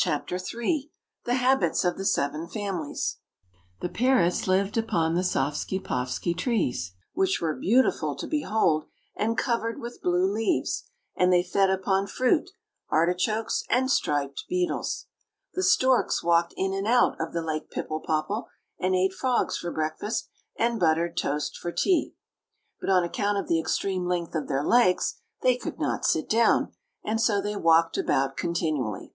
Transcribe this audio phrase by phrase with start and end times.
[0.00, 0.92] CHAPTER III
[1.24, 3.16] THE HABITS OF THE SEVEN FAMILIES
[3.80, 8.84] The parrots lived upon the soffsky poffsky trees, which were beautiful to behold,
[9.16, 10.84] and covered with blue leaves;
[11.16, 12.48] and they fed upon fruit,
[12.88, 15.06] artichokes, and striped beetles.
[15.54, 18.46] The storks walked in and out of the Lake Pipple popple,
[18.78, 22.14] and ate frogs for breakfast, and buttered toast for tea;
[22.80, 26.72] but on account of the extreme length of their legs they could not sit down,
[27.04, 29.12] and so they walked about continually.